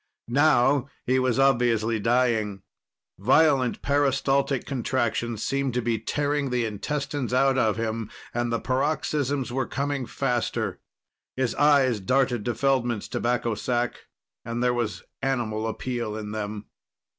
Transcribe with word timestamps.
Now 0.27 0.87
he 1.05 1.19
was 1.19 1.37
obviously 1.37 1.99
dying. 1.99 2.63
Violent 3.19 3.83
peristaltic 3.83 4.65
contractions 4.65 5.43
seemed 5.43 5.75
to 5.75 5.81
be 5.83 5.99
tearing 5.99 6.49
the 6.49 6.65
intestines 6.65 7.35
out 7.35 7.55
of 7.55 7.77
him, 7.77 8.09
and 8.33 8.51
the 8.51 8.59
paroxysms 8.59 9.53
were 9.53 9.67
coming 9.67 10.07
faster. 10.07 10.79
His 11.35 11.53
eyes 11.53 11.99
darted 11.99 12.45
to 12.45 12.55
Feldman's 12.55 13.07
tobacco 13.07 13.53
sack 13.53 14.07
and 14.43 14.63
there 14.63 14.73
was 14.73 15.03
animal 15.21 15.67
appeal 15.67 16.17
in 16.17 16.31
them. 16.31 16.65